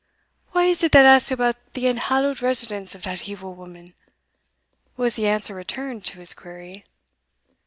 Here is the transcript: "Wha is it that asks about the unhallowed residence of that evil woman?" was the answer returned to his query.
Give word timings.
"Wha 0.51 0.61
is 0.61 0.81
it 0.81 0.93
that 0.93 1.05
asks 1.05 1.29
about 1.29 1.73
the 1.75 1.85
unhallowed 1.85 2.41
residence 2.41 2.95
of 2.95 3.03
that 3.03 3.29
evil 3.29 3.53
woman?" 3.53 3.93
was 4.97 5.15
the 5.15 5.27
answer 5.27 5.53
returned 5.53 6.05
to 6.05 6.17
his 6.17 6.33
query. 6.33 6.85